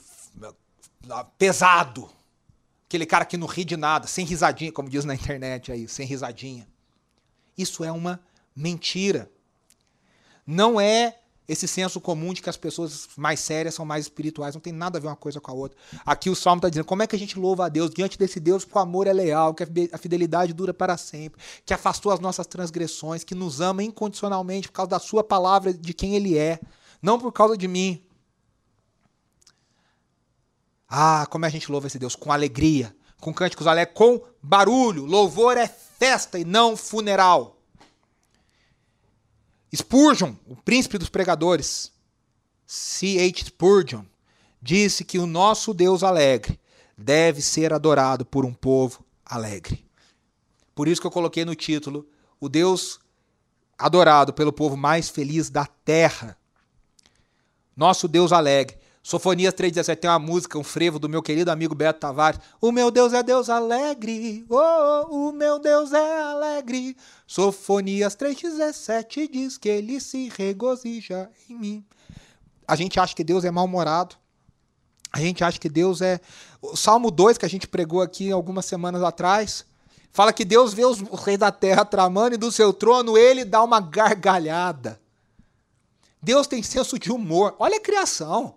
[1.39, 2.11] pesado.
[2.87, 6.07] Aquele cara que não ri de nada, sem risadinha, como diz na internet aí, sem
[6.07, 6.67] risadinha.
[7.57, 8.21] Isso é uma
[8.55, 9.31] mentira.
[10.47, 14.55] Não é esse senso comum de que as pessoas mais sérias são mais espirituais.
[14.55, 15.79] Não tem nada a ver uma coisa com a outra.
[16.05, 18.41] Aqui o Salmo está dizendo como é que a gente louva a Deus diante desse
[18.41, 22.21] Deus que o amor é leal, que a fidelidade dura para sempre, que afastou as
[22.21, 26.61] nossas transgressões, que nos ama incondicionalmente por causa da sua palavra, de quem ele é,
[27.01, 28.03] não por causa de mim.
[30.89, 35.05] Ah, como a gente louva esse Deus com alegria, com cânticos alegres, com barulho.
[35.05, 37.57] Louvor é festa e não funeral.
[39.75, 41.93] Spurgeon, o príncipe dos pregadores,
[42.67, 43.47] C.H.
[43.47, 44.05] Spurgeon,
[44.63, 46.59] disse que o nosso Deus alegre
[46.97, 49.85] deve ser adorado por um povo alegre.
[50.75, 52.09] Por isso que eu coloquei no título
[52.41, 53.01] o Deus
[53.79, 56.39] adorado pelo povo mais feliz da terra.
[57.77, 62.01] Nosso Deus alegre Sofonias 3,17 tem uma música, um frevo do meu querido amigo Beto
[62.01, 62.41] Tavares.
[62.61, 66.97] O meu Deus é Deus alegre, oh, o meu Deus é alegre.
[67.25, 71.85] Sofonias 3,17 diz que ele se regozija em mim.
[72.67, 74.17] A gente acha que Deus é mal-humorado.
[75.13, 76.21] A gente acha que Deus é.
[76.61, 79.65] O Salmo 2, que a gente pregou aqui algumas semanas atrás,
[80.11, 83.63] fala que Deus vê os reis da terra tramando e do seu trono ele dá
[83.63, 85.01] uma gargalhada.
[86.21, 87.55] Deus tem senso de humor.
[87.61, 88.57] Olha a criação.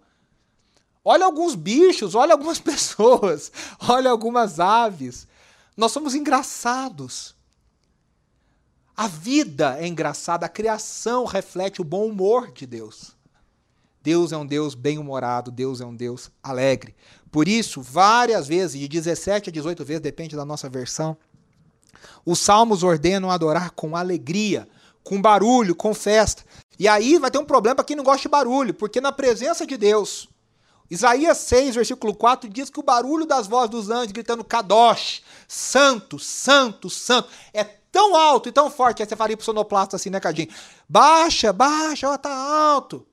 [1.11, 5.27] Olha alguns bichos, olha algumas pessoas, olha algumas aves.
[5.75, 7.35] Nós somos engraçados.
[8.95, 13.17] A vida é engraçada, a criação reflete o bom humor de Deus.
[14.03, 16.95] Deus é um Deus bem-humorado, Deus é um Deus alegre.
[17.31, 21.17] Por isso, várias vezes, de 17 a 18 vezes, depende da nossa versão,
[22.23, 24.69] os salmos ordenam adorar com alegria,
[25.03, 26.45] com barulho, com festa.
[26.77, 29.65] E aí vai ter um problema para quem não gosta de barulho, porque na presença
[29.65, 30.29] de Deus,
[30.89, 36.17] Isaías 6, versículo 4 diz que o barulho das vozes dos anjos gritando Kadosh, santo,
[36.17, 40.19] santo, santo, é tão alto e tão forte, aí você faria pro sonoplasta assim, né,
[40.19, 40.49] Cadinho?
[40.87, 43.05] Baixa, baixa, ó, tá alto.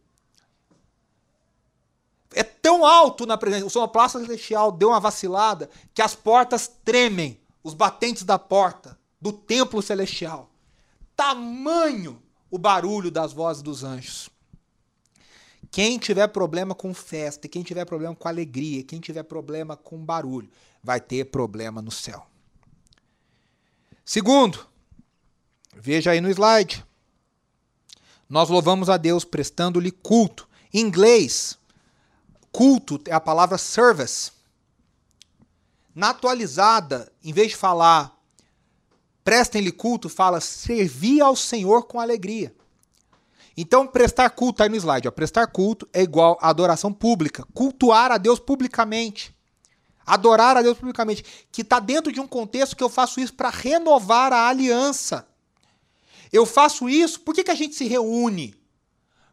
[2.33, 7.41] É tão alto na presença, o sonoplasta celestial deu uma vacilada que as portas tremem,
[7.63, 10.51] os batentes da porta do templo celestial.
[11.15, 14.31] Tamanho o barulho das vozes dos anjos.
[15.71, 20.49] Quem tiver problema com festa, quem tiver problema com alegria, quem tiver problema com barulho,
[20.83, 22.27] vai ter problema no céu.
[24.05, 24.67] Segundo,
[25.75, 26.85] veja aí no slide.
[28.29, 30.49] Nós louvamos a Deus prestando-lhe culto.
[30.73, 31.59] Em inglês,
[32.53, 34.33] culto é a palavra service.
[35.95, 38.17] Na atualizada, em vez de falar
[39.27, 42.55] prestem-lhe culto, fala servir ao Senhor com alegria.
[43.57, 48.13] Então, prestar culto, aí no slide, ó, prestar culto é igual a adoração pública, cultuar
[48.13, 49.35] a Deus publicamente.
[50.05, 53.49] Adorar a Deus publicamente, que está dentro de um contexto que eu faço isso para
[53.49, 55.27] renovar a aliança.
[56.31, 58.55] Eu faço isso, por que, que a gente se reúne?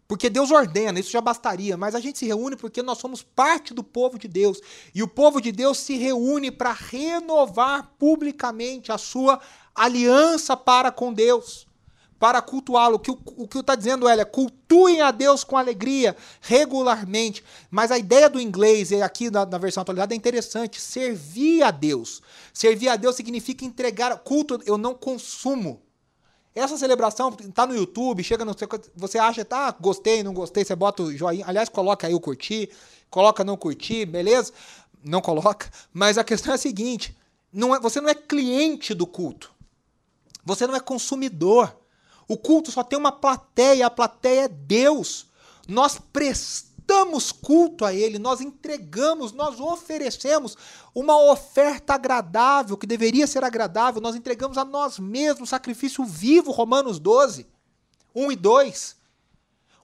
[0.08, 3.74] Porque Deus ordena, isso já bastaria, mas a gente se reúne porque nós somos parte
[3.74, 4.60] do povo de Deus.
[4.96, 9.40] E o povo de Deus se reúne para renovar publicamente a sua
[9.76, 11.68] aliança para com Deus
[12.24, 12.96] para cultuá-lo.
[12.96, 17.44] O que o que está dizendo ela é cultuem a Deus com alegria, regularmente.
[17.70, 20.80] Mas a ideia do inglês, aqui na, na, versão atualizada, é interessante.
[20.80, 22.22] Servir a Deus.
[22.54, 25.82] Servir a Deus significa entregar culto, eu não consumo.
[26.56, 28.56] Essa celebração está no YouTube, chega no.
[28.96, 31.44] Você acha, tá, gostei, não gostei, você bota o joinha.
[31.46, 32.70] Aliás, coloca aí o curtir,
[33.10, 34.54] coloca não curtir, beleza?
[35.04, 35.70] Não coloca.
[35.92, 37.18] Mas a questão é a seguinte:
[37.52, 39.52] não é, você não é cliente do culto.
[40.46, 41.83] Você não é consumidor.
[42.28, 45.28] O culto só tem uma plateia, a plateia é Deus.
[45.68, 50.58] Nós prestamos culto a Ele, nós entregamos, nós oferecemos
[50.94, 57.00] uma oferta agradável, que deveria ser agradável, nós entregamos a nós mesmos sacrifício vivo, Romanos
[57.00, 57.48] 12,
[58.14, 58.96] 1 e 2.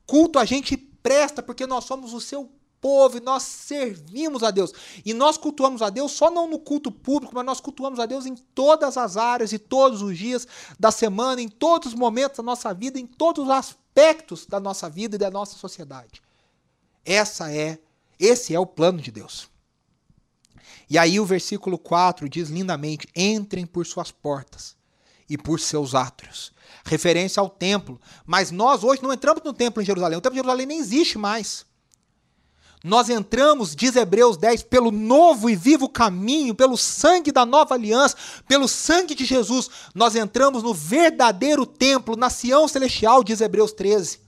[0.06, 4.74] Culto a gente presta porque nós somos o seu povo e nós servimos a Deus.
[5.06, 8.26] E nós cultuamos a Deus só não no culto público, mas nós cultuamos a Deus
[8.26, 10.48] em todas as áreas e todos os dias
[10.80, 14.89] da semana, em todos os momentos da nossa vida, em todos os aspectos da nossa
[14.89, 16.22] vida e da nossa sociedade.
[17.06, 17.80] Essa é,
[18.20, 19.48] esse é o plano de Deus.
[20.89, 24.76] E aí o versículo 4 diz lindamente: "Entrem por suas portas
[25.30, 26.52] e por seus átrios".
[26.84, 28.00] Referência ao templo.
[28.26, 30.18] Mas nós hoje não entramos no templo em Jerusalém.
[30.18, 31.65] O templo de Jerusalém nem existe mais.
[32.84, 38.15] Nós entramos, diz Hebreus 10, pelo novo e vivo caminho, pelo sangue da nova aliança,
[38.48, 39.70] pelo sangue de Jesus.
[39.94, 44.22] Nós entramos no verdadeiro templo, na Sião celestial, diz Hebreus 13.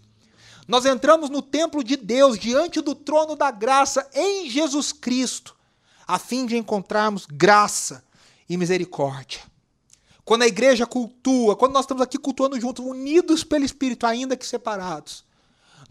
[0.67, 5.55] Nós entramos no templo de Deus, diante do trono da graça, em Jesus Cristo,
[6.05, 8.03] a fim de encontrarmos graça
[8.49, 9.39] e misericórdia.
[10.25, 14.45] Quando a igreja cultua, quando nós estamos aqui cultuando juntos, unidos pelo Espírito, ainda que
[14.45, 15.23] separados,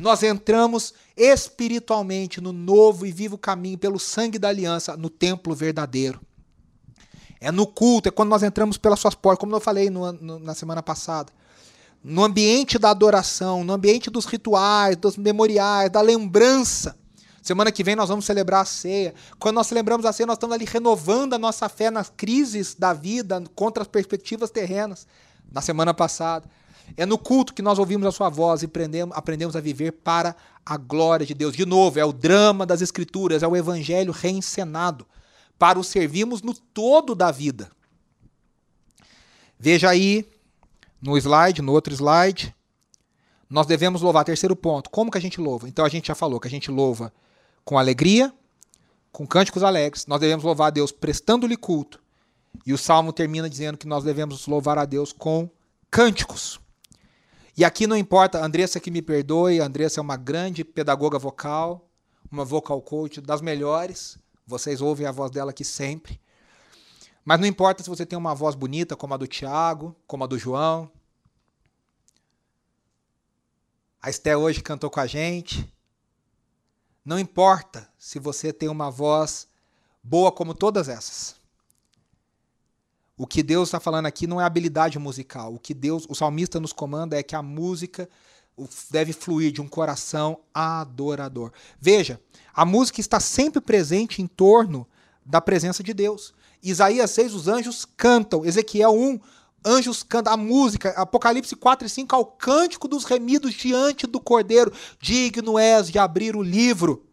[0.00, 6.18] nós entramos espiritualmente no novo e vivo caminho pelo sangue da aliança, no templo verdadeiro.
[7.38, 10.38] É no culto, é quando nós entramos pelas suas portas, como eu falei no, no,
[10.38, 11.30] na semana passada.
[12.02, 16.96] No ambiente da adoração, no ambiente dos rituais, dos memoriais, da lembrança.
[17.42, 19.14] Semana que vem nós vamos celebrar a ceia.
[19.38, 22.94] Quando nós celebramos a ceia, nós estamos ali renovando a nossa fé nas crises da
[22.94, 25.06] vida contra as perspectivas terrenas.
[25.52, 26.48] Na semana passada.
[26.96, 30.34] É no culto que nós ouvimos a sua voz e aprendemos, aprendemos a viver para
[30.64, 31.54] a glória de Deus.
[31.54, 35.06] De novo, é o drama das Escrituras, é o evangelho reencenado
[35.58, 37.70] para o servirmos no todo da vida.
[39.58, 40.26] Veja aí
[41.00, 42.54] no slide, no outro slide,
[43.48, 44.24] nós devemos louvar.
[44.24, 45.68] Terceiro ponto, como que a gente louva?
[45.68, 47.12] Então a gente já falou que a gente louva
[47.64, 48.32] com alegria,
[49.12, 50.06] com cânticos alegres.
[50.06, 52.00] Nós devemos louvar a Deus prestando-lhe culto.
[52.64, 55.48] E o salmo termina dizendo que nós devemos louvar a Deus com
[55.90, 56.60] cânticos.
[57.60, 61.90] E aqui não importa, Andressa que me perdoe, Andressa é uma grande pedagoga vocal,
[62.32, 64.16] uma vocal coach das melhores.
[64.46, 66.18] Vocês ouvem a voz dela aqui sempre.
[67.22, 70.26] Mas não importa se você tem uma voz bonita como a do Tiago, como a
[70.26, 70.90] do João.
[74.00, 75.70] A Esté hoje cantou com a gente.
[77.04, 79.46] Não importa se você tem uma voz
[80.02, 81.36] boa como todas essas.
[83.20, 85.52] O que Deus está falando aqui não é habilidade musical.
[85.52, 88.08] O que Deus, o salmista nos comanda é que a música
[88.90, 91.52] deve fluir de um coração adorador.
[91.78, 92.18] Veja,
[92.54, 94.88] a música está sempre presente em torno
[95.22, 96.32] da presença de Deus.
[96.62, 98.42] Isaías 6, os anjos cantam.
[98.42, 99.20] Ezequiel 1,
[99.66, 100.32] anjos cantam.
[100.32, 104.72] A música, Apocalipse 4 e 5, ao cântico dos remidos diante do cordeiro.
[104.98, 107.04] Digno és de abrir o livro.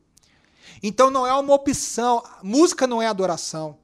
[0.81, 2.23] Então não é uma opção.
[2.41, 3.77] Música não é adoração.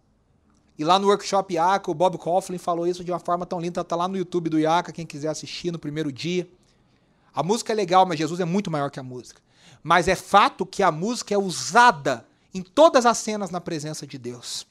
[0.77, 3.83] E lá no workshop IACA, o Bob Coughlin falou isso de uma forma tão linda,
[3.83, 6.47] tá lá no YouTube do IACA, quem quiser assistir no primeiro dia.
[7.33, 9.41] A música é legal, mas Jesus é muito maior que a música.
[9.83, 14.17] Mas é fato que a música é usada em todas as cenas na presença de
[14.17, 14.67] Deus.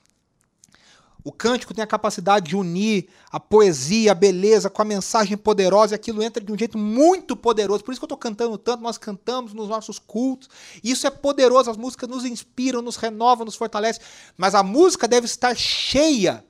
[1.25, 5.95] O cântico tem a capacidade de unir a poesia, a beleza com a mensagem poderosa,
[5.95, 7.85] e aquilo entra de um jeito muito poderoso.
[7.85, 10.49] Por isso que eu estou cantando tanto, nós cantamos nos nossos cultos.
[10.83, 14.03] Isso é poderoso, as músicas nos inspiram, nos renovam, nos fortalecem.
[14.37, 16.45] Mas a música deve estar cheia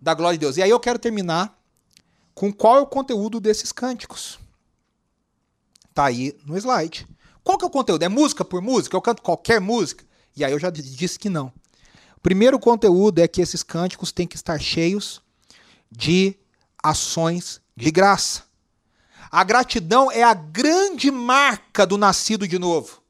[0.00, 0.56] da glória de Deus.
[0.58, 1.58] E aí eu quero terminar
[2.34, 4.38] com qual é o conteúdo desses cânticos.
[5.88, 7.08] Está aí no slide.
[7.42, 8.02] Qual que é o conteúdo?
[8.02, 8.94] É música por música?
[8.94, 10.04] Eu canto qualquer música?
[10.36, 11.50] E aí eu já disse que não.
[12.22, 15.22] Primeiro conteúdo é que esses cânticos têm que estar cheios
[15.90, 16.36] de
[16.82, 18.44] ações de graça.
[19.30, 23.02] A gratidão é a grande marca do nascido de novo.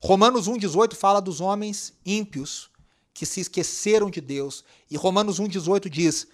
[0.00, 2.70] Romanos 1,18 fala dos homens ímpios
[3.12, 4.64] que se esqueceram de Deus.
[4.90, 6.26] E Romanos 1,18 diz: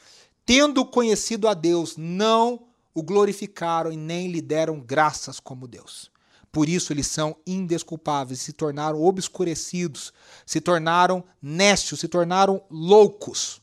[0.44, 6.10] Tendo conhecido a Deus, não o glorificaram e nem lhe deram graças como Deus.
[6.54, 10.12] Por isso eles são indesculpáveis, se tornaram obscurecidos,
[10.46, 13.60] se tornaram nécios, se tornaram loucos.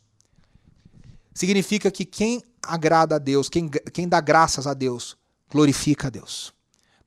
[1.34, 5.16] Significa que quem agrada a Deus, quem, quem dá graças a Deus,
[5.50, 6.54] glorifica a Deus.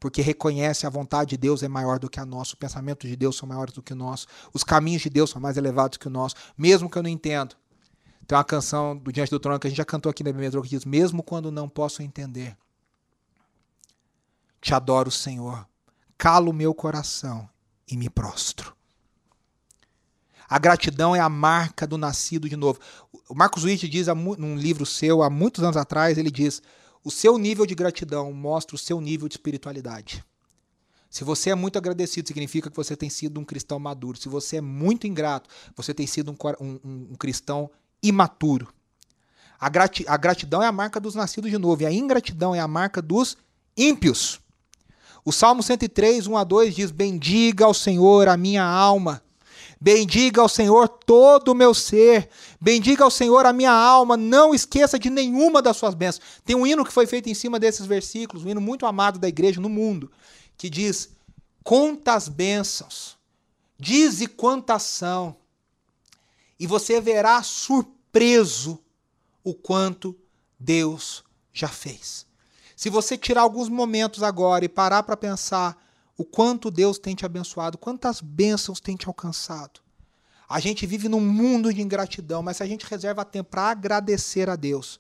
[0.00, 3.14] Porque reconhece a vontade de Deus é maior do que a nossa, o pensamento de
[3.14, 6.08] Deus são maiores do que o nosso, os caminhos de Deus são mais elevados que
[6.08, 7.54] o nosso, mesmo que eu não entendo.
[8.26, 10.50] Tem uma canção do Diante do Trono que a gente já cantou aqui na Bíblia
[10.62, 12.56] que diz: Mesmo quando não posso entender,
[14.62, 15.68] te adoro, Senhor,
[16.16, 17.48] calo meu coração
[17.88, 18.74] e me prostro.
[20.48, 22.78] A gratidão é a marca do nascido de novo.
[23.28, 26.62] O Marcos Witt diz num livro seu, há muitos anos atrás, ele diz:
[27.02, 30.24] o seu nível de gratidão mostra o seu nível de espiritualidade.
[31.10, 34.18] Se você é muito agradecido, significa que você tem sido um cristão maduro.
[34.18, 37.70] Se você é muito ingrato, você tem sido um, um, um cristão
[38.02, 38.72] imaturo.
[39.60, 42.58] A, grati a gratidão é a marca dos nascidos de novo, e a ingratidão é
[42.58, 43.36] a marca dos
[43.76, 44.40] ímpios.
[45.24, 49.24] O Salmo 103, 1 a 2 diz: Bendiga ao Senhor a minha alma
[49.84, 52.30] Bendiga ao Senhor todo o meu ser.
[52.58, 54.16] Bendiga ao Senhor a minha alma.
[54.16, 56.24] Não esqueça de nenhuma das suas bênçãos.
[56.42, 59.28] Tem um hino que foi feito em cima desses versículos, um hino muito amado da
[59.28, 60.10] igreja no mundo,
[60.56, 61.10] que diz:
[61.62, 63.18] Conta as bênçãos,
[63.78, 65.36] dize quantas são,
[66.58, 68.82] e você verá surpreso
[69.44, 70.16] o quanto
[70.58, 71.22] Deus
[71.52, 72.24] já fez.
[72.84, 75.74] Se você tirar alguns momentos agora e parar para pensar
[76.18, 79.80] o quanto Deus tem te abençoado, quantas bênçãos tem te alcançado.
[80.46, 84.50] A gente vive num mundo de ingratidão, mas se a gente reserva tempo para agradecer
[84.50, 84.98] a Deus,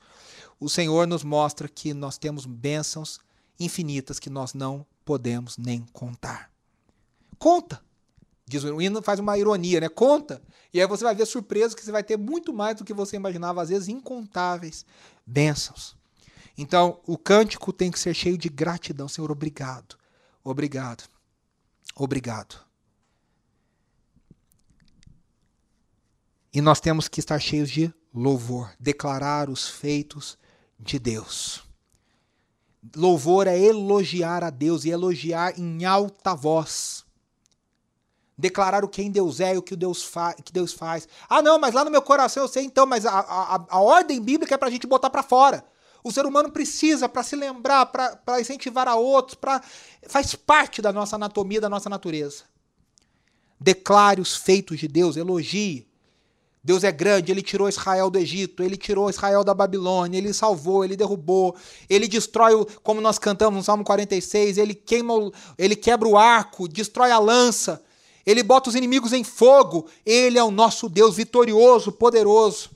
[0.58, 3.20] o Senhor nos mostra que nós temos bênçãos
[3.60, 6.50] infinitas que nós não podemos nem contar.
[7.38, 7.82] Conta!
[8.46, 9.90] Diz o hino faz uma ironia, né?
[9.90, 10.40] Conta.
[10.72, 13.16] E aí você vai ver surpresa que você vai ter muito mais do que você
[13.16, 14.86] imaginava, às vezes incontáveis
[15.26, 16.02] bênçãos.
[16.56, 19.08] Então, o cântico tem que ser cheio de gratidão.
[19.08, 19.96] Senhor, obrigado.
[20.42, 21.04] Obrigado.
[21.96, 22.56] Obrigado.
[26.52, 30.38] E nós temos que estar cheios de louvor, declarar os feitos
[30.78, 31.64] de Deus.
[32.94, 37.04] Louvor é elogiar a Deus e elogiar em alta voz.
[38.38, 40.08] Declarar o quem Deus é e o que Deus,
[40.44, 41.08] que Deus faz.
[41.28, 44.20] Ah, não, mas lá no meu coração eu sei então, mas a, a, a ordem
[44.20, 45.64] bíblica é para a gente botar para fora.
[46.06, 49.62] O ser humano precisa para se lembrar, para incentivar a outros, para
[50.06, 52.44] faz parte da nossa anatomia, da nossa natureza.
[53.58, 55.88] Declare os feitos de Deus, elogie.
[56.62, 60.84] Deus é grande, ele tirou Israel do Egito, ele tirou Israel da Babilônia, ele salvou,
[60.84, 61.56] ele derrubou,
[61.88, 65.14] ele destrói, o, como nós cantamos no Salmo 46, ele queima,
[65.58, 67.82] ele quebra o arco, destrói a lança,
[68.24, 72.70] ele bota os inimigos em fogo, ele é o nosso Deus vitorioso, poderoso.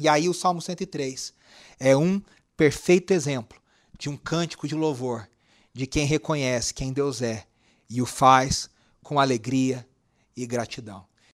[0.00, 1.32] E aí o Salmo 103
[1.78, 2.20] é um
[2.56, 3.60] perfeito exemplo
[3.98, 5.28] de um cântico de louvor
[5.72, 7.46] de quem reconhece quem Deus é
[7.88, 8.70] e o faz
[9.02, 9.86] com alegria
[10.34, 11.06] e gratidão.